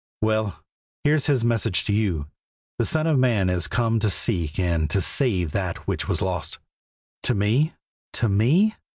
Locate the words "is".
3.51-3.67